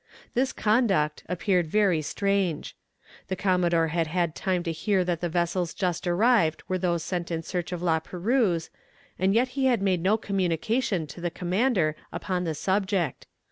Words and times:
This 0.33 0.51
conduct, 0.51 1.21
appeared 1.29 1.67
very 1.67 2.01
strange. 2.01 2.75
The 3.27 3.35
commodore 3.35 3.89
had 3.89 4.07
had 4.07 4.33
time 4.33 4.63
to 4.63 4.71
hear 4.71 5.03
that 5.03 5.21
the 5.21 5.29
vessels 5.29 5.75
just 5.75 6.07
arrived 6.07 6.63
were 6.67 6.79
those 6.79 7.03
sent 7.03 7.29
in 7.29 7.43
search 7.43 7.71
of 7.71 7.83
La 7.83 7.99
Perouse, 7.99 8.71
and 9.19 9.35
yet 9.35 9.49
he 9.49 9.65
had 9.67 9.83
made 9.83 10.01
no 10.01 10.17
communication 10.17 11.05
to 11.05 11.21
the 11.21 11.29
commander 11.29 11.95
upon 12.11 12.45
the 12.45 12.55
subject. 12.55 13.27